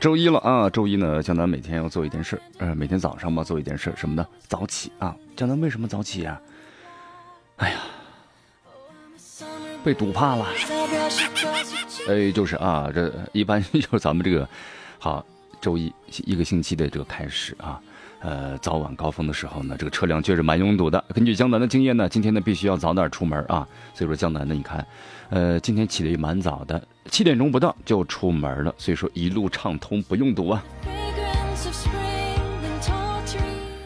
[0.00, 0.70] 周一了啊！
[0.70, 4.26] 周一呢，江南每天要做一件事，呃，每天早上嘛做一件事，什么呢？
[4.46, 5.14] 早起啊！
[5.36, 6.40] 江南为什么早起呀？
[7.56, 7.80] 哎呀，
[9.82, 10.46] 被堵怕了。
[12.08, 14.48] 哎，就是啊，这一般 就是咱们这个，
[14.98, 15.24] 好，
[15.60, 15.92] 周一
[16.24, 17.80] 一个星期的这个开始啊。
[18.20, 21.02] 呃，早晚高峰的时候呢，这个车辆确实蛮拥堵的。
[21.14, 23.66] 根据江南的经验呢，今天呢必须要早点出门啊。
[23.94, 24.84] 所以说江南呢，你看，
[25.30, 28.74] 呃，今天起的也蛮早的，七点钟不到就出门了。
[28.76, 30.64] 所以说一路畅通，不用堵啊。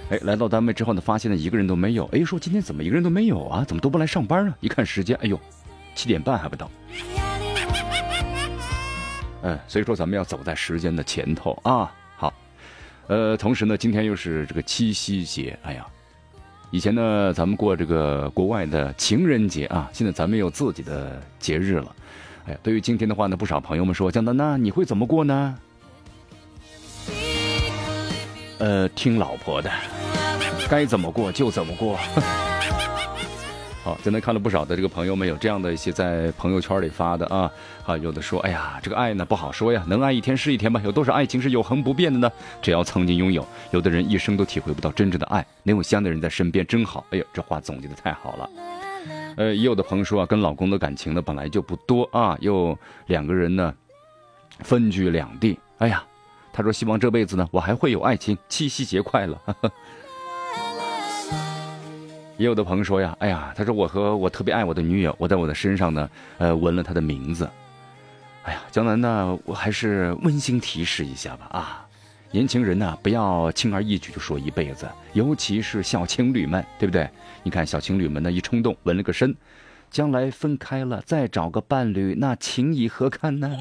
[0.09, 2.07] 哎，来到单位之后呢，发现呢一个人都没有。
[2.13, 3.65] 哎，说今天怎么一个人都没有啊？
[3.67, 4.57] 怎么都不来上班啊？
[4.61, 5.39] 一看时间，哎呦，
[5.95, 6.71] 七点半还不到。
[9.43, 11.93] 嗯，所以说咱们要走在时间的前头啊。
[13.09, 15.87] 呃，同时呢，今天又是这个七夕节，哎呀，
[16.71, 21.95] 以前呢咱们过这个国外的情人节啊，现在咱们有自己的节日了，
[22.47, 25.59] 哎呀，对于今天的话呢，不少朋友们说，江丹娜，你会怎么过呢？
[28.59, 29.71] 呃，听老婆的，
[30.71, 31.99] 该怎么过就怎么过。
[33.85, 37.51] 好，今天看了不少的这个朋友们有这样的一些在朋友圈里发的啊
[37.85, 40.81] 啊，有的说，哎呀，这个爱呢不好说呀，能爱一天是一天吧。
[40.85, 42.31] 有多少爱情是永恒不变的呢？
[42.63, 47.05] 只要曾经拥有，有的人一生都体会不到真正的爱，能有相的人在身边真好。
[47.11, 48.51] 哎呦，这话总结的太好了。
[49.37, 53.75] 呃，也有的朋友说啊，跟老公的感情呢本来就不多啊，又两个人呢
[54.61, 55.59] 分居两地。
[55.79, 56.05] 哎呀，
[56.53, 58.39] 他说希望这辈子呢我还会有爱情。
[58.49, 59.37] 七夕节快乐。
[62.39, 67.49] 也有的朋友说呀，哎呀，他说我和我特别爱我的女友，我在我的身上呢，呃，纹了她的名字。
[68.45, 71.87] 哎呀，江南呢，我还是温馨提示一下吧啊，
[72.33, 77.09] 年轻人呢，不要轻而易举就说一辈子，尤其是小情侣们，对不对？
[77.45, 79.37] 你看小情侣们呢，一冲动纹了个身，
[79.91, 83.57] 将来分开了再找个伴侣，那情以何堪呢？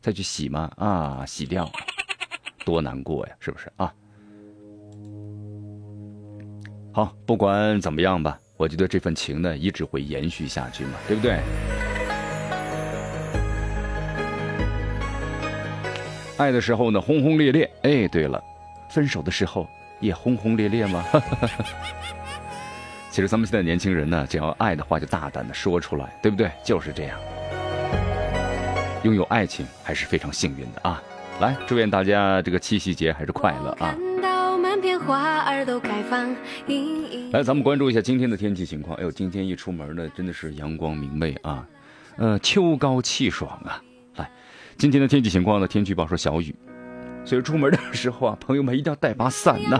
[0.00, 0.70] 再去洗吗？
[0.76, 1.70] 啊，洗掉，
[2.64, 3.92] 多难过呀，是不是啊？
[6.92, 11.38] 好，不管怎么样吧，我觉得这份情呢，一直会延续下去嘛，对不对？
[16.38, 17.70] 爱的时候呢，轰轰烈烈。
[17.82, 18.42] 哎，对了，
[18.90, 19.68] 分手的时候
[20.00, 21.04] 也轰轰烈烈吗？
[23.10, 26.50] 其实咱们现在年轻人呢，只要爱的话，就大胆的说出来，对不对？
[26.64, 27.18] 就是这样，
[29.02, 31.02] 拥有爱情还是非常幸运的啊！
[31.40, 33.94] 来，祝愿大家这个七夕节还是快乐啊！
[35.08, 36.36] 花儿都开放。
[37.32, 38.94] 来，咱们关注一下今天的天气情况。
[38.98, 41.66] 哎呦，今天一出门呢，真的是阳光明媚啊，
[42.18, 43.82] 呃，秋高气爽啊。
[44.16, 44.30] 来，
[44.76, 46.54] 今天的天气情况呢，天气预报说小雨，
[47.24, 49.78] 所以出门的时候啊，朋友们一定要带把伞呢。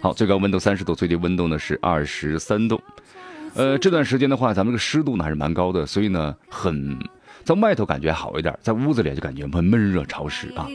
[0.00, 2.80] 好，最高温度三十度，最低温度呢是二十三度。
[3.56, 6.96] 呃，这段时间的话，咱们这个湿度呢还是蛮高的，所以呢很。
[7.48, 10.68] 在外头感觉好一点，在屋子里就感觉闷闷热潮湿啊，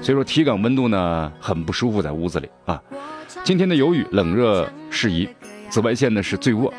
[0.00, 2.80] 所以说体感温度呢很不舒服，在屋子里啊。
[3.42, 5.28] 今天的有雨，冷热适宜，
[5.68, 6.72] 紫外线呢是最弱，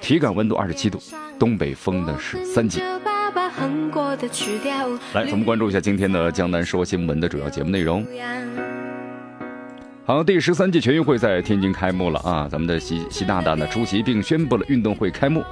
[0.00, 1.00] 体感温度二十七度，
[1.36, 2.80] 东北风呢是三级。
[5.12, 8.06] 来，咱们关注一下今天的江南说新闻的主要节目内容。
[10.04, 15.42] 好，第十三届全运会在天津开幕了啊，咱们的习习大大呢出席并宣布了运动会开幕。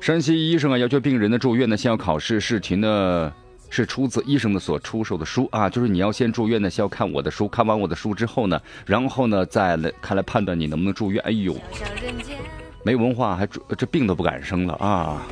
[0.00, 2.40] 山西医生啊，要求病人呢住院呢，先要考试。
[2.40, 3.30] 试题呢
[3.68, 11.22] 是出自医生的所出售的书啊，就是你要先住院呢，先要看我的书，看完我的书之后呢，然后呢再来看来判断你能不能住院。
[11.22, 11.54] 哎呦，
[12.82, 15.22] 没文化还这病都不敢生了啊！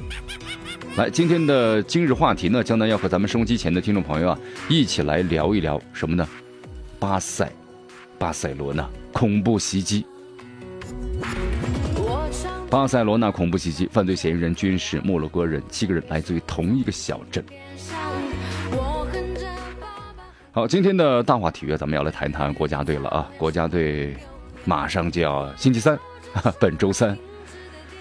[0.97, 4.39] 来，今天的今日话题呢，江南要和咱们收机前的听众朋友啊，
[4.69, 6.29] 一起来聊一聊什么呢？
[6.99, 7.51] 巴塞，
[8.19, 10.05] 巴塞罗那恐怖袭击。
[12.71, 17.43] 巴塞罗那恐怖袭击，犯罪嫌疑人均是摩洛哥人，七个人来自于同一个小镇。
[20.53, 23.31] 好，今天的大话体育，咱们要来谈谈国家队了啊！
[23.39, 24.15] 国家队
[24.67, 25.99] 马上就要星期三，
[26.61, 27.17] 本周三，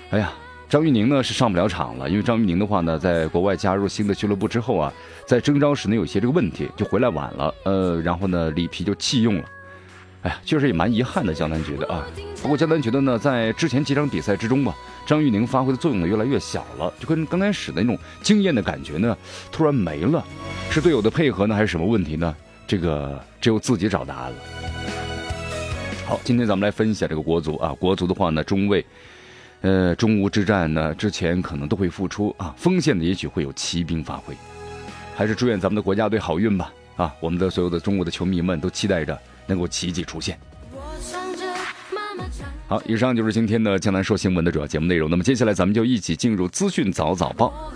[0.10, 0.34] 哎呀，
[0.68, 4.92] 张玉宁呢是上不了场了，因为张玉宁的话呢，在国外加入新的俱乐部之后啊，
[5.26, 7.56] 在征召时呢有些这个问题，就回来晚了。
[7.64, 9.46] 呃，然后呢，里皮就弃用了。
[10.24, 12.06] 哎呀，确实也蛮遗憾的，江南觉得啊。
[12.42, 14.76] 不过江南觉得呢，在之前几场比赛之中吧，
[15.06, 19.16] 张玉宁发挥的作用呢越来越小了，就跟刚开始的那种惊艳的感觉呢
[19.52, 20.24] 突然没了。
[20.70, 22.36] 是队友的配合呢，还是什么问题呢？
[22.68, 24.38] 这个只有自己找答案了。
[26.06, 28.86] 好，今天咱们来分析这个国足啊，国足的话呢，中卫。
[29.62, 34.36] 呃，中吴之战呢，之前可能都会复出啊，锋线的也许会有骑兵发挥，
[35.16, 37.12] 还是祝愿咱们的国家队好运吧啊！
[37.20, 40.40] 我们的所有的中国的球迷们都期待着能够奇迹出现。
[42.68, 45.10] 好，以上就是今天的江南说新闻的主要节目内容。
[45.10, 47.72] 那么接下来咱们就一起进入资讯早早报，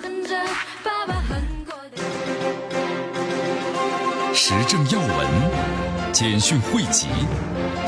[4.33, 5.27] 时政要闻、
[6.11, 7.07] 简讯汇集、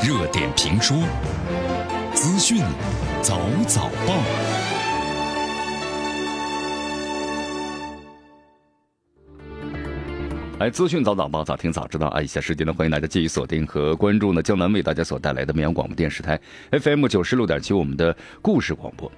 [0.02, 0.96] 热点评说、
[2.14, 2.60] 资讯。
[3.22, 4.12] 早早报，
[10.60, 12.22] 来资讯早早报，早听早知道啊！
[12.22, 16.40] 以下时间呢，欢迎大家继续锁定和关注呢江南为大家所带来的绵阳广播电视台
[16.70, 19.10] FM 九十六点七，我们的故事广播。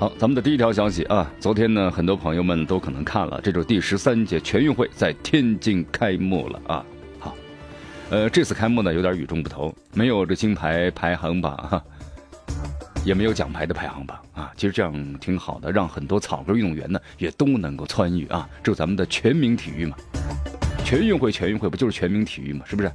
[0.00, 6.84] 好，咱们的第一条消息啊，昨天呢，很多朋友们都可能看了，这就是第十三届全运会在天津开幕了啊。
[7.20, 7.36] 好
[8.10, 11.82] 呃，这次开幕呢有点与众不同，没有这金牌排行榜，哈，
[13.04, 14.52] 也没有奖牌的排行榜啊。
[14.56, 18.48] 其实这样挺好的，让很多草根运动员呢也都能够参与啊。
[18.62, 19.96] 这是咱们的全民体育嘛，
[20.84, 22.90] 全运会，全运会不就是全民体育嘛，是不是？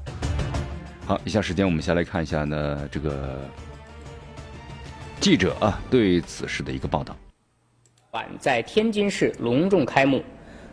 [1.05, 3.39] 好，以下时间我们先来看一下呢这个
[5.19, 7.15] 记者啊对此事的一个报道。
[8.11, 10.23] 晚在天津市隆重开幕。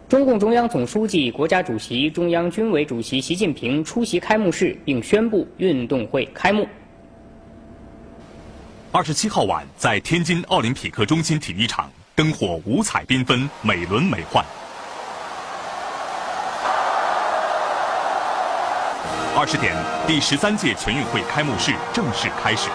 [0.07, 6.69] 中共中央总书记、国家主席、中央军委主席习近平出席开幕式，并宣布运动会开幕。
[8.96, 14.41] 二十七号晚，在天津奥林匹克中心体育场，灯火五彩缤纷，美轮美奂。
[19.37, 19.75] 二十点，
[20.06, 22.70] 第十三届全运会开幕式正式开始。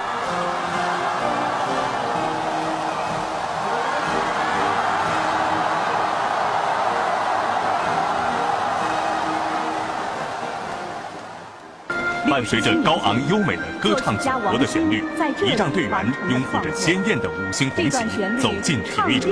[12.39, 15.03] 伴随着高昂优美的歌唱祖国的旋律，
[15.45, 17.99] 仪仗队员拥护着鲜艳的五星红旗
[18.41, 19.29] 走进体育场。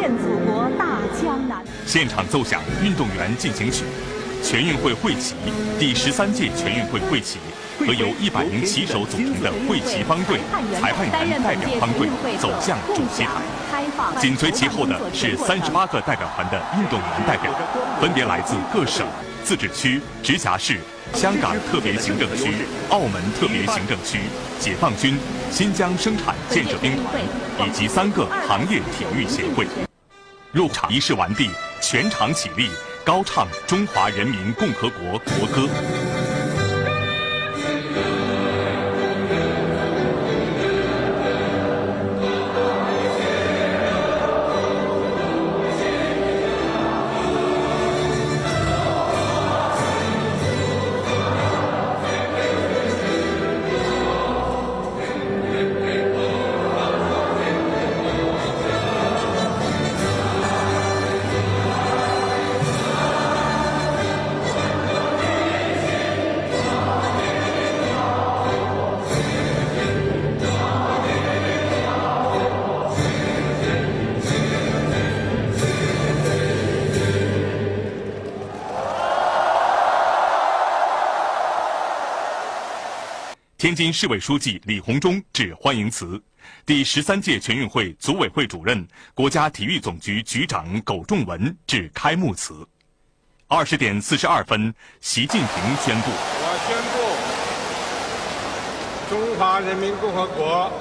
[1.86, 3.86] 现场奏响运动员进行曲，
[4.44, 5.36] 全运会会旗，
[5.80, 7.40] 第十三届全运会会旗
[7.80, 10.40] 和由一百名旗手组成的会旗方队、
[10.80, 12.08] 裁判员代表方队
[12.38, 13.32] 走向主席台。
[14.20, 17.52] 紧随其后的是三十八个代表团的运动员代表，
[18.02, 19.08] 分别来自各省、
[19.44, 20.80] 自治区、直辖市。
[21.14, 22.54] 香港特别行政区、
[22.90, 24.20] 澳门特别行政区、
[24.60, 25.18] 解放军、
[25.50, 29.66] 新疆生产建设兵团以及三个行业体育协会。
[30.52, 31.50] 入场仪式完毕，
[31.82, 32.70] 全场起立，
[33.06, 35.70] 高唱中华人民共和国国歌。
[83.68, 86.18] 天津市委书记李鸿忠致欢迎词，
[86.66, 92.66] 第十三届全运会组委会主任、国家体育总局局长苟仲文致开幕词。
[93.50, 96.78] 二十点四十二分，习近平宣布：我宣
[99.04, 100.72] 布，中华人民共和国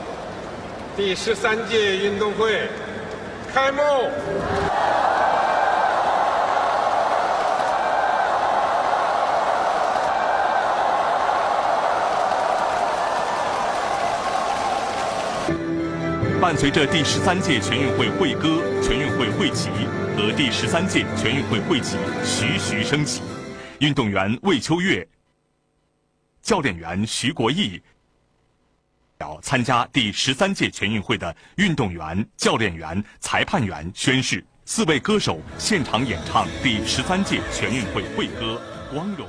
[0.97, 2.69] 第十三届运动会
[3.53, 3.83] 开幕。
[16.47, 19.69] 伴随着第十三届全运会会歌、全运会会旗
[20.17, 23.21] 和第十三届全运会会旗徐徐升起，
[23.81, 25.05] 运动员魏秋月、
[26.41, 27.83] 教练员徐国义
[29.19, 38.63] 要参加第十三届全运会的运动员、教练员、裁判员宣誓，四位歌手现场演唱第十三届全运会会歌
[38.95, 39.27] 《光荣》。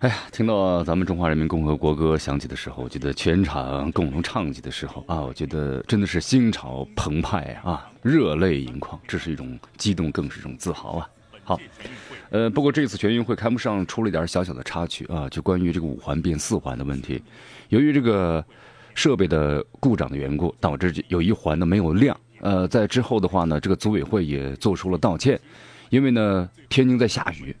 [0.00, 11.08] 哎呀，听到咱们中华人民共和国歌响起的时候，我觉得全场共同唱起的时候啊，我觉得真的是心潮澎湃啊，热泪盈眶，这是一种激动，更是一种自豪啊。
[11.42, 11.58] 好，
[12.28, 17.22] 呃，不过这次全运会开幕上出了一点小小的插曲啊，就关于这个五环变四环的问题，
[17.70, 18.44] 由于这个
[18.94, 22.14] 设备的故障的缘故，导致有一环呢没有亮。
[22.42, 25.40] 呃，在之后的话呢，这个组委会也做出了道歉，
[25.88, 27.56] 因为呢天津在下雨。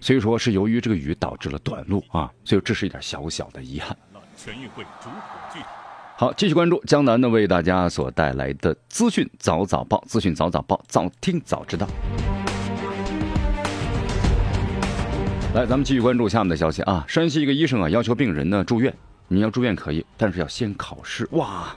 [0.00, 3.96] 所以说是由于这个雨导致了短路啊，所以这是一点小小的遗憾。
[4.36, 5.60] 全运会主火炬。
[6.16, 11.86] 好，继续关注江南呢为大家所带来的资讯早早报，资讯早早报，早听早知道。
[15.54, 17.04] 来，咱们继续关注下面的消息啊。
[17.06, 18.94] 山西一个医生啊要求病人呢住院，
[19.28, 21.28] 你要住院可以，但是要先考试。
[21.32, 21.76] 哇，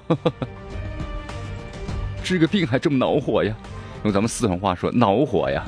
[2.23, 3.53] 治个病还这么恼火呀？
[4.03, 5.65] 用咱们四川话说，恼火呀，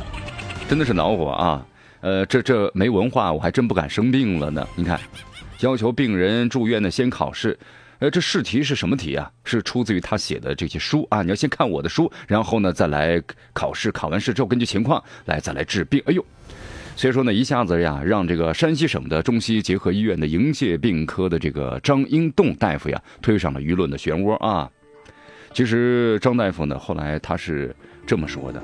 [0.70, 1.66] 真的是恼火啊。
[2.06, 4.68] 呃，这这没文化，我还真不敢生病了呢。
[4.76, 5.00] 你看，
[5.62, 7.58] 要求病人住院呢，先考试。
[7.98, 9.28] 呃，这试题是什么题啊？
[9.44, 11.24] 是出自于他写的这些书啊。
[11.24, 13.20] 你要先看我的书，然后呢再来
[13.54, 13.92] 考试。
[13.92, 16.00] 考完试之后，根据情况来再来治病。
[16.06, 16.24] 哎呦，
[16.96, 24.70] 所以说呢，一下子呀，让这个山西省的中西结合医院的营界病科的这个张英栋大夫呀，推上了舆论的漩涡啊。
[25.54, 28.64] 其实张大夫呢，后来他是这么说的：，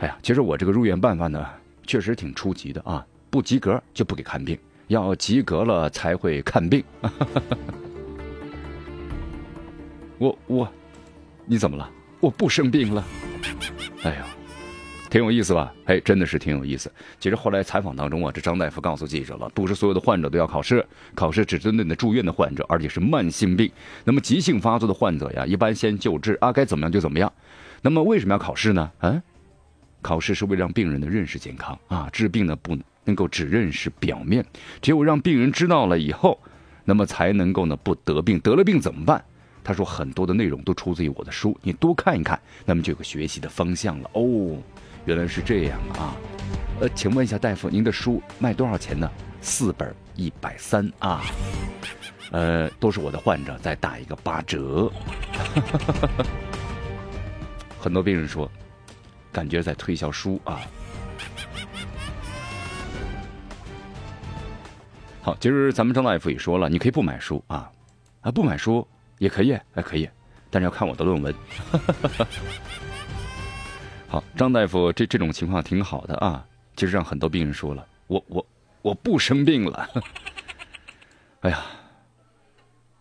[0.00, 1.46] 哎呀，其实我这个入院办法呢。
[1.86, 4.58] 确实挺初级的啊，不及格就不给看病，
[4.88, 6.84] 要及格了才会看病。
[10.18, 10.68] 我我，
[11.46, 11.90] 你怎么了？
[12.20, 13.04] 我不生病了。
[14.04, 14.24] 哎呀，
[15.10, 15.74] 挺有意思吧？
[15.86, 16.90] 哎，真的是挺有意思。
[17.18, 23.70] 其实后来采访当中啊，这张大夫告诉记者了，不是所有的患者都要考试，考试只针对那住院的患者，而且是慢性病。
[24.04, 27.32] 那么急性发作的患者呀，一般先救治啊，该怎么样就怎么样。
[27.80, 28.92] 那么为什么要考试呢？
[29.00, 29.20] 嗯？
[30.02, 34.44] 考试是为了让病人的认识健康啊，治病呢不能够只认识表面，
[34.80, 36.38] 只有让病人知道了以后，
[36.84, 38.38] 那么才能够呢不得病。
[38.40, 39.24] 得了病怎么办？
[39.64, 44.10] 他说很多的内容都出自于我的书，你多看一看，那么就有个学习的方向了。
[44.14, 44.58] 哦，
[45.04, 46.16] 原来是这样啊。
[46.80, 49.08] 呃，请问一下大夫，您的书卖多少钱呢？
[49.40, 51.22] 四本一百三啊。
[52.32, 54.90] 呃，都是我的患者，再打一个八折。
[57.78, 58.50] 很多病人说。
[59.32, 60.60] 感觉在推销书啊。
[65.22, 67.70] 好，其实咱们张大夫也说了，你可以不买书啊，
[68.20, 68.86] 啊，不买书
[69.18, 70.08] 也可以，还可以，
[70.50, 71.34] 但是要看我的论文。
[74.08, 76.44] 好，张大夫这这种情况挺好的啊，
[76.76, 78.46] 其实让很多病人说了，我我
[78.82, 79.88] 我不生病了。
[81.40, 81.64] 哎呀。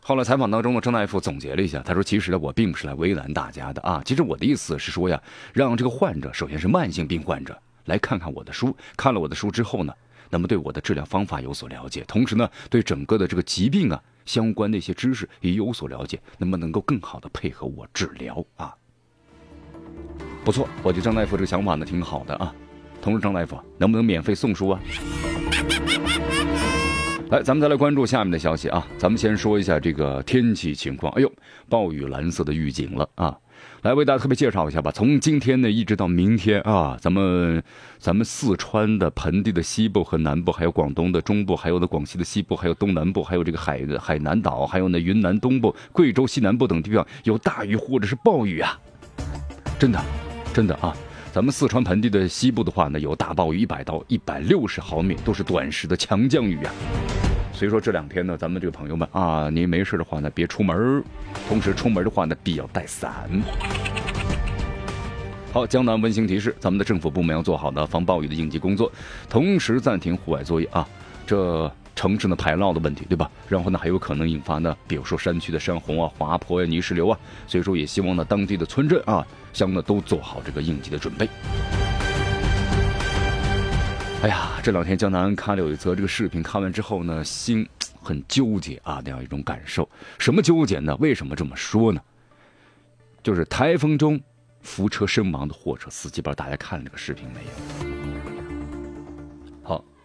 [0.04, 4.02] 后来采访当中呢，张大夫总结了一下，他说：“其实呢，我并不是来为难大家的啊。
[4.04, 5.22] 其实我的意思是说呀，
[5.54, 7.56] 让这个患者，首先是慢性病患者，
[7.86, 8.76] 来看看我的书。
[8.98, 9.94] 看了我的书之后呢，
[10.32, 18.74] 那么对我的治疗方法有所了解，同时呢，对整个的这个疾病啊相关的一些知识也有所了解，那么能够更好的配合我治疗啊。
[20.44, 22.52] 不错，我觉得张大夫这个想法呢挺好的啊。
[23.04, 24.80] 同时，张大夫能不能免费送书啊？”
[27.32, 28.86] 来，咱们再来关注下面的消息啊！
[28.98, 31.10] 咱们先说一下这个天气情况。
[31.14, 31.32] 哎呦，
[31.70, 33.38] 暴雨蓝色的预警了啊！
[33.84, 34.92] 来为大家特别介绍一下吧。
[34.92, 37.64] 从今天呢一直到明天啊，咱们
[37.98, 48.78] 咱们四川的盆地的西部和南部，还有广东的中部，还有呢广西的西部，还有东南部，还有这个海海南岛，还有呢云南东部、贵州西南部等地方有大雨或者是暴雨啊！
[49.80, 50.04] 真的，
[50.54, 50.94] 真的啊！
[51.34, 56.74] 咱们四川盆地的西部的话呢，有大暴雨一百到一百六十毫米，都是短时的强降雨啊。
[57.54, 61.02] 所以说这两天呢，咱们这个朋友们啊，您没事的话呢，别出门
[61.48, 63.30] 同时出门的话呢，必要带伞。
[65.54, 68.92] 好，江南温馨提示：咱们的政府部门要做好呢防暴雨的应急工作，
[69.30, 70.86] 同时暂停户外作业啊。
[71.26, 73.30] 这城市的排涝的问题，对吧？
[73.48, 77.18] 然后呢还有可能引发呢，比如说山区的山洪啊、滑坡呀、泥石流啊。
[77.48, 81.28] 所以说也希望呢当地的村镇啊，乡呢都做好这个应急的准备。
[84.24, 87.68] 哎呀，这两天江南看了有一则这个视频，看完之后呢，心
[88.02, 89.88] 很纠结啊，那样一种感受。
[90.20, 90.96] 什么纠结呢？
[91.00, 92.00] 为什么这么说呢？
[93.24, 94.20] 就是台风中
[94.62, 98.31] 扶车身亡的货车司机，不知道大家看了这个视频没有？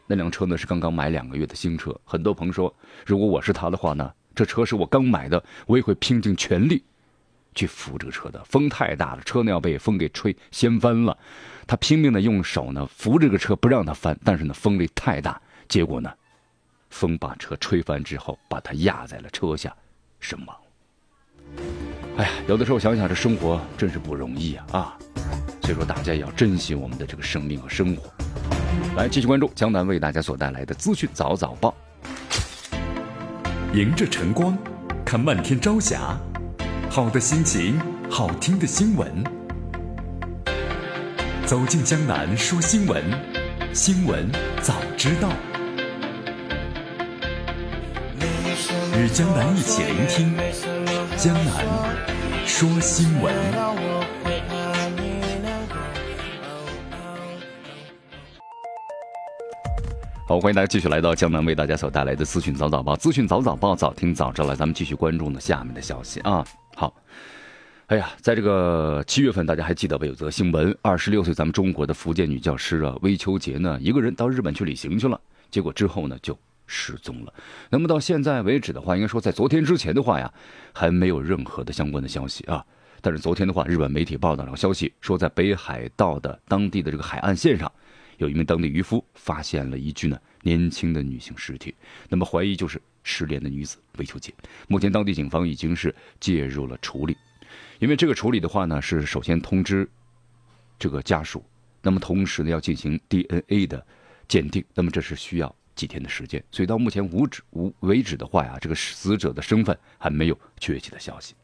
[0.06, 1.94] 那辆车呢是刚刚买两个月的新车。
[2.04, 6.84] 很多朋友说，如果我是他的话呢，这车是我刚买的，我也会拼尽全力
[7.54, 8.42] 去扶这个车的。
[8.44, 11.16] 风太大了，车呢要被风给吹掀翻了。
[11.66, 16.12] 他拼命的用手呢扶这个车不让它翻，但是呢风力太大，结果呢，
[16.90, 19.74] 风把车吹翻之后，把他压在了车下，
[20.20, 20.56] 身亡。
[22.16, 24.98] 哎呀，有的时候想想这生活真是不容易啊啊！
[25.62, 28.10] 所以说大家也要珍惜我们的这个生命和生活。
[28.96, 31.74] 来继续关注江南为大家所带来的资讯早早报。
[33.74, 34.56] 迎着晨光，
[35.04, 36.18] 看漫天朝霞，
[36.88, 39.24] 好的心情，好听的新闻。
[41.44, 43.02] 走进江南说新闻，
[43.72, 44.30] 新闻
[44.62, 45.28] 早知道。
[48.98, 50.34] 与江南一起聆听
[51.16, 51.64] 江南
[52.46, 53.85] 说新闻。
[60.40, 64.54] 欢迎大家继续来到江南为大家所带来的资讯早早报，资讯早早报，早听早知道。
[64.54, 66.46] 咱们继续关注呢下面的消息啊。
[66.74, 66.94] 好。
[67.86, 70.04] 哎呀，在这个七月份，大家还记得吧？
[70.04, 77.32] 有则新闻，二十六岁咱们中国的福建女教师啊，魏秋杰呢，一个人到日本去旅行去了，结果之后呢就失踪了。
[77.70, 80.30] 那么到现在为止的话，应该说在昨天之前的话呀，
[80.72, 82.64] 还没有任何的相关的消息啊。
[83.00, 87.70] 但是昨天的话，日本媒体报道了消息，说在北海道的当地的这个海岸线上，
[88.16, 91.74] 有一名当地渔夫发现了一具呢年轻的女性尸体，
[92.08, 94.32] 那么怀疑就是失联的女子魏秋杰。
[94.68, 97.16] 目前当地警方已经是介入了处理。
[97.80, 99.88] 因为这个处理的话呢，是首先通知
[100.78, 101.44] 这个家属，
[101.82, 103.84] 那么同时呢要进行 DNA 的
[104.28, 111.34] 鉴定，那么这是需要几天的时间，所以到目前无止无为止的话呀，这个死者的身份还没有确切的消息。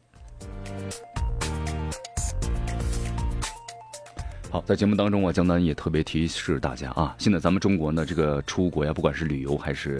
[4.53, 9.99] 好，在节目当中啊，江南也特别提示大家啊，现在咱们中国呢，这个出国呀，不管是旅游还是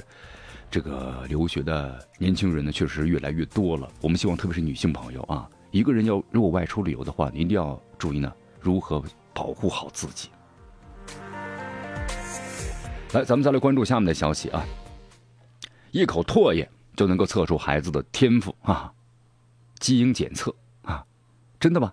[0.69, 3.91] 这个留学的年轻人呢，确实越来越多了。
[3.99, 5.49] 我们希望，特别是女性朋友啊。
[5.71, 8.31] 一个人要如果外出旅游的话，你一定要注意呢，
[8.61, 10.29] 如何保护好自己。
[13.13, 14.63] 来，咱们再来关注下面的消息啊。
[15.89, 18.93] 一口唾液就能够测出孩子的天赋啊？
[19.79, 21.03] 基因检测啊？
[21.59, 21.91] 真的吗？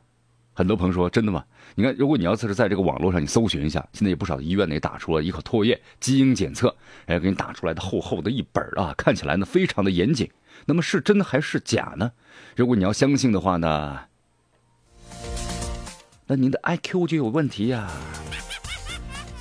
[0.52, 1.44] 很多朋友说真的吗？
[1.74, 6.76] 你看，如果你要是在这个网络上你搜寻一下，现在有不少的医院呢也打出了一口唾液基因检测，
[7.06, 10.30] 哎，给你打出来的厚厚的一本啊，看起来呢非常的严谨。
[10.66, 12.12] 那么是真的还是假呢？
[12.56, 14.00] 如果你要相信的话呢，
[16.26, 17.90] 那您的 IQ 就有问题呀！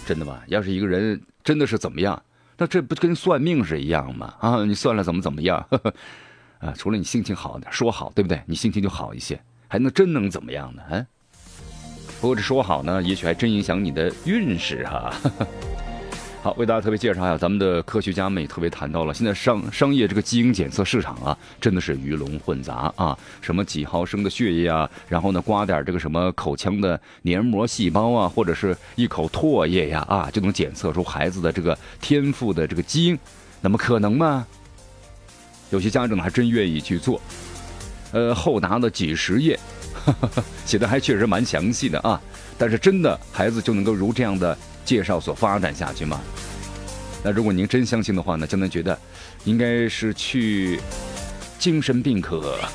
[0.05, 0.41] 真的吗？
[0.47, 2.23] 要是一个人真的是怎么样，
[2.57, 4.33] 那这不跟算命是一样吗？
[4.39, 5.67] 啊，你算了怎么怎么样？
[6.59, 8.41] 啊，除了你心情好点，说好对不对？
[8.45, 10.81] 你心情就好一些，还能真能怎么样呢？
[10.89, 11.05] 啊，
[12.19, 15.13] 不过这说好呢，也许还真影响你的运势哈。
[16.41, 33.19] 好，为大家特别介绍一下，咱们的科学家们也特别谈到了，现在商商业这个基因检测市场啊，真的是鱼龙混杂啊，什么几毫升的血液啊，然后呢刮点这个什么口腔的黏膜细胞啊，或者是一口唾液呀啊，就能检测出孩子的这个天赋的这个基因，
[33.61, 34.47] 那么可能吗？
[35.71, 37.21] 有些家长还真愿意去做，
[38.11, 39.59] 呃，厚达的几十页，
[40.65, 42.19] 写的还确实蛮详细的啊，
[42.57, 44.57] 但是真的孩子就能够如这样的。
[44.85, 46.19] 介绍所发展下去吗？
[47.23, 48.97] 那如果您真相信的话呢，江南觉得
[49.43, 50.79] 应该是去
[51.59, 52.57] 精神病科。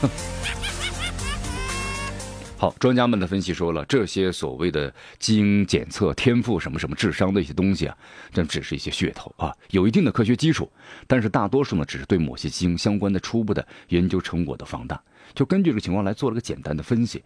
[2.57, 7.97] 好，专家们的分析说了，这些所谓的基因检测、天赋什么什么、智商的一些东西啊，
[8.33, 10.71] 这只是一些噱头啊，有一定的科学基础，
[11.09, 15.03] 但是大多数呢，只是对某些基因相关的初步的研究成果的放大，
[15.35, 17.23] 就根据这个情况来做了个简单的分析。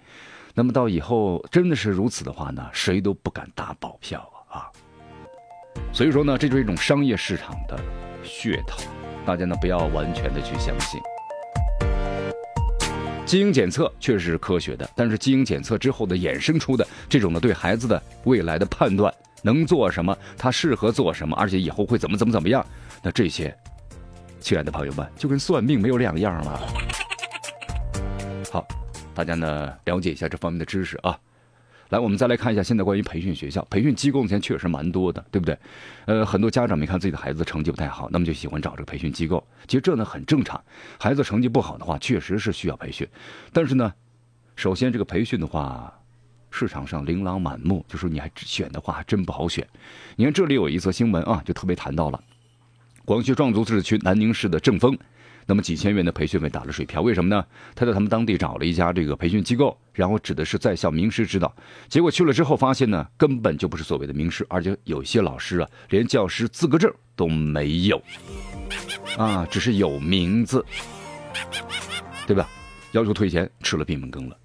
[0.55, 4.59] 那么到以后真的是如此的话呢，谁都不敢打保票啊。
[4.59, 4.73] 啊，
[5.93, 7.79] 所以说呢，这就是一种商业市场的
[8.25, 8.83] 噱头，
[9.25, 11.01] 大家呢不要完全的去相信。
[13.27, 22.65] 基因检测确实是科学的，但是基因检测之后的衍生出的这种呢，对孩子的未来的判断，能做什么，他适合做什么，而且以后会怎么怎么怎么样，
[23.03, 23.55] 那这些，
[24.41, 26.61] 亲爱的朋友们，就跟算命没有两样了。
[28.51, 28.67] 好，
[29.15, 31.19] 大家呢了解一下这方面的知识啊。
[31.91, 35.59] 来，我们再来看一下现在关于培训学校、培训机构，目前确实蛮多的，对不对？
[36.05, 39.43] 呃，很多家长没看自己的孩子成绩不太好，那么就喜欢找这个培训机构。
[39.67, 40.63] 其实这呢很正常，
[40.99, 43.07] 孩子成绩不好的话，确实是需要培训。
[43.53, 43.93] 但是呢，
[44.57, 45.91] 首先这个培训的话，
[46.51, 49.67] 市场上琳琅满目，就说你还选的话，还真不好选。
[50.17, 52.23] 你看这里有一则新闻啊，就特别谈到了
[53.05, 54.97] 广西壮族自治区南宁市的正丰。
[55.51, 57.43] 那么几千元的培训费打了水漂，为什么呢？
[57.75, 61.51] 他在他们当地找了一家这个培训机构，然后指的是在校名师指导，
[61.89, 67.99] 结果去了之后发现呢，根本就不是所谓的名师，而且有些老师啊，连教师资格证都没有，
[69.17, 70.63] 啊，只是有名字，
[72.27, 72.47] 对吧？
[72.93, 74.37] 要求退钱，吃了闭门羹了，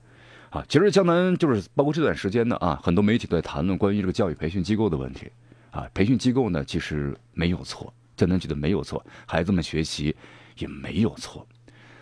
[0.51, 5.29] 啊，其实江南就是包括这段时间呢，啊，很多媒体都在谈论关于这个教育培训机构的问题，
[5.71, 10.15] 啊，培训机构呢其实没有错，江南觉得没有错，孩子们学习。
[10.57, 11.47] 也没有错，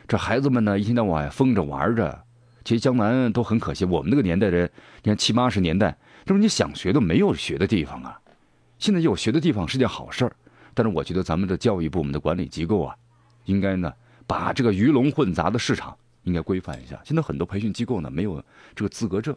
[0.07, 2.23] 这孩子们呢一天到晚疯着玩着，
[2.63, 3.85] 其实江南都很可惜。
[3.85, 4.63] 我们那个年代的，
[5.03, 8.19] 你看七八十年代，这是你想学都没有学的地方啊。
[8.77, 10.35] 现在有学的地方是件好事儿，
[10.73, 12.95] 但是我觉得咱们的教育部门的管理机构啊，
[13.45, 13.93] 应该呢
[14.25, 16.99] 把这个鱼龙混杂的市场应该规范一下。
[17.03, 18.43] 现在很多培训机构呢没有
[18.75, 19.35] 这个资格证，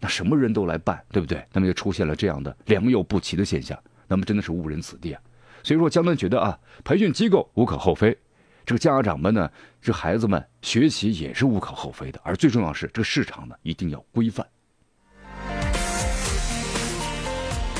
[0.00, 1.44] 那什么人都来办，对不对？
[1.52, 5.20] 那么就出现了这样的良莠不齐的现象，那么真的是误人子弟啊。
[5.62, 8.16] 所以说，江南觉得啊，培训机构无可厚非，
[8.66, 14.46] 这个家长们呢，这孩子们学习也是无可厚非的，而最重要是这个市场呢一定要规范。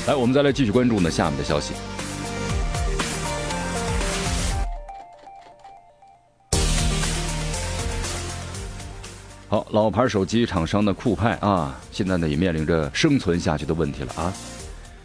[0.07, 1.73] 来，我们再来继续关注呢下面的消息。
[9.47, 14.33] 好，老牌手机厂商的酷派啊，现在呢也面临着生存下去的问题了啊！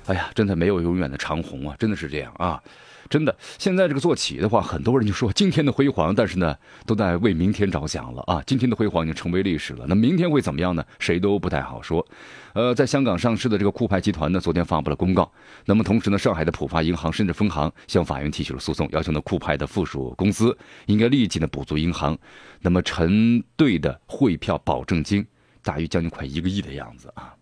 [0.06, 2.62] 哎呀，真的没有永远的长虹啊，真的是这样啊！
[3.08, 8.42] 真的，现在这个做企业的话，很多人就说今天的辉煌，但是呢，都在为明天着想了啊。
[8.46, 10.84] 今天的辉煌已经成为历史了，那明天会怎么样呢？
[10.98, 12.06] 谁都不太好说。
[12.54, 15.30] 呃，在香港上市的这个酷派集团呢，昨天发布了公告。
[15.64, 22.16] 那么同时呢，上海的浦发银行深圳分行向法院提起了诉讼，要求呢酷派的附属公司应该立即呢补足银行
[22.60, 25.26] 那么承兑的汇票保证金，
[25.62, 27.34] 大约将近快一个亿的样子啊。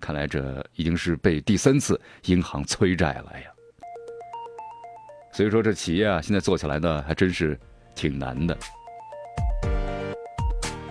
[0.00, 3.51] 看来这已经是被第三次银行催债了呀。
[5.32, 7.58] 所以说，这企业啊，现在做起来呢，还真是
[7.94, 8.56] 挺难的。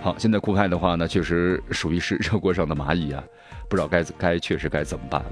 [0.02, 3.22] 好，现在酷派的话呢，确实属于是热锅上的蚂蚁啊，
[3.68, 5.30] 不知道该该确实该怎么办了。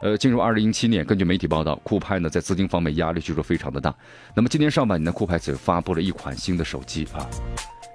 [0.00, 3.92] 呃，进入二零一七年，根据媒体报道，酷派呢在资金方面压力据说非常的大。
[4.32, 7.26] 那么今年上半年呢，酷派只发布了一款新的手机啊，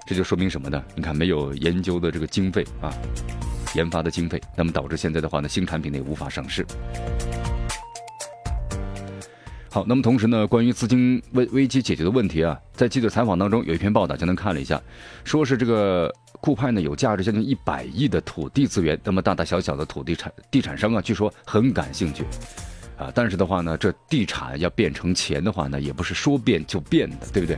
[0.06, 0.84] 这就说明什么呢？
[0.94, 2.92] 你看，没有研究的这个经费啊，
[3.74, 6.66] 研发的经费，那么导致现在的话呢，新产品呢也无法上市。
[9.72, 14.82] 好，那么同时呢，关于资金危危机解决的问题啊，在记者采访当中有一篇报道，简单看了一下，
[15.22, 22.24] 说是这个酷派呢有价值将近一百亿的土地资源，那么大大小小的土地产地产商啊，据说很感兴趣，
[22.98, 27.56] 啊，但是的话呢，这地产要变成钱的话呢，也不是说变就变的，对不对？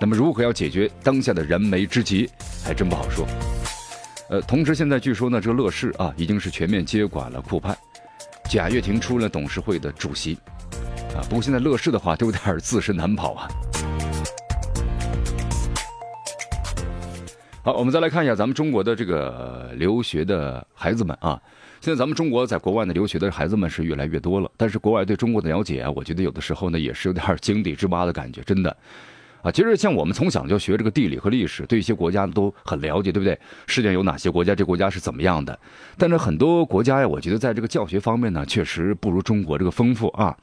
[0.00, 2.28] 那么如何要解决当下的燃眉之急，
[2.64, 3.24] 还真不好说。
[4.30, 7.76] 呃，同时现在据说呢，这个乐视啊，已经是全面接管了酷派，
[8.50, 10.36] 贾跃亭出了董事会的主席。
[11.16, 13.48] 啊，不过现在乐视的话都有点自身难保啊。
[17.62, 21.40] 好，我们再来看一下咱们中国的这个留学的孩子们啊。
[21.80, 28.76] 现在咱们中国在国外的留学的孩子们是越来越多了，但是国外对中国的了解啊，我觉得有的时候呢也是有点井底之蛙的感觉，真的。
[29.42, 33.38] 啊，其实像我们从小就学这个地理和历史，对一些国家都很了解，对不对？
[33.66, 34.54] 世界有哪些国家？
[34.54, 35.58] 这国家是怎么样的？
[35.96, 40.36] 但是很多国家呀，我觉得在这个教学方面呢，确实不如中国这个丰富啊。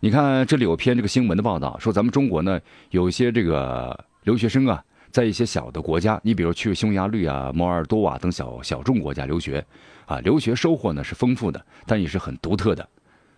[0.00, 9.64] 你看，这里有篇这个新闻的报道，说咱们中国呢，有一些这个留学生啊，在一些小的国家，你比如去匈牙利啊、摩尔多瓦等小小众国家留学，
[10.04, 12.86] 啊，留学收获呢是丰富的，但也是很独特的，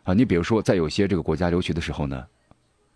[0.03, 2.25] 啊，你比如说在有些这个国家留学的时候呢，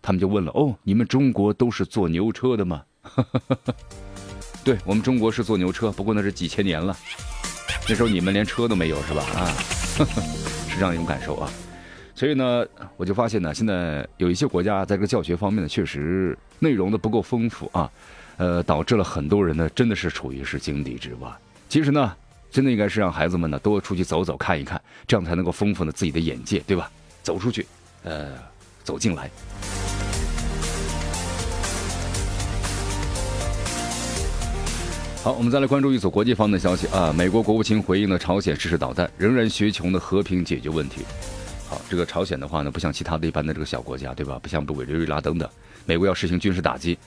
[0.01, 2.83] 他们就问了，哦，你们中国都是坐牛车的吗？
[4.65, 6.95] 对我们中国是坐牛车，不过那是几千年了，
[7.87, 9.23] 那时候你们连车都没有是吧？
[9.35, 9.47] 啊，
[10.67, 11.49] 是这样一种感受啊。
[12.23, 17.91] 所以呢，我就发现呢，现在有一些国家在这个教学方面呢，确实内容的不够丰富啊，
[18.37, 21.37] 呃，导致了很多人呢，真的是处于是井底之蛙。
[21.67, 22.15] 其实呢，
[22.49, 26.89] 真的应该是让孩子们呢多出去走走看一看，这样才能够丰富呢自己的眼界，对吧？
[27.21, 27.67] 走出去，
[28.03, 28.31] 呃，
[28.85, 29.29] 走进来。
[35.25, 41.01] 好，我们再来关注一组国际方面的消息啊，美国国务卿回应了朝鲜试试导弹，仍然寻求呢和平解决问题。
[41.89, 44.39] 这个朝鲜的话呢，不像其他的一般的这个小国家，对吧？
[44.41, 45.49] 不像不委内瑞拉等等，
[45.85, 46.97] 美国要实行军事打击，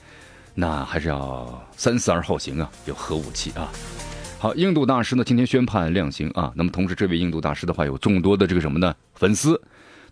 [0.53, 3.69] 那还是要三思而后行啊，有核武器啊。
[4.39, 6.53] 好，印度大师呢今天宣判量刑啊。
[6.55, 9.59] 那么同时，这位印度大师的话有众多的这个什么呢粉丝，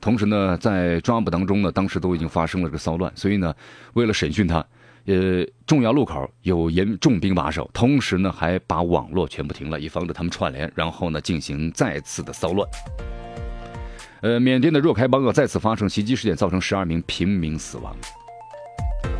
[0.01, 3.53] 同时呢在抓捕当中呢，当时都已经发生了这个骚乱，所以呢
[3.93, 4.65] 为了审讯他，
[5.05, 12.67] 呃，重要路口有严重兵把守，同时呢还把网络全部停了，以防止他们串联，然后呢进行再次的骚乱。
[14.25, 17.95] 呃，缅甸的若开邦啊再次发生袭击事件，造成十二名平民死亡。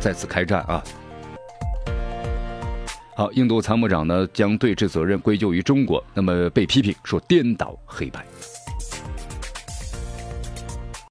[0.00, 0.82] 再次开战啊！
[3.14, 8.26] 好，印度参谋长呢将对峙责任归咎于中国，那么被批评说颠倒黑白。